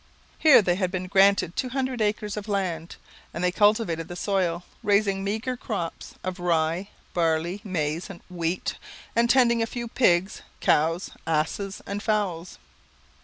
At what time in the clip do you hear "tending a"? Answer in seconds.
9.29-9.67